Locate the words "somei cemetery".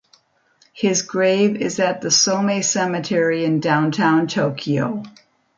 2.07-3.45